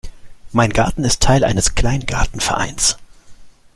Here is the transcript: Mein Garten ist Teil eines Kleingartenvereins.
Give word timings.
Mein 0.51 0.73
Garten 0.73 1.03
ist 1.03 1.21
Teil 1.21 1.43
eines 1.43 1.75
Kleingartenvereins. 1.75 2.97